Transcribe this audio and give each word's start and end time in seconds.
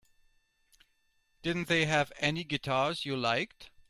Didn't 1.43 1.67
they 1.67 1.85
have 1.85 2.11
any 2.17 2.43
guitars 2.43 3.05
you 3.05 3.15
liked? 3.15 3.69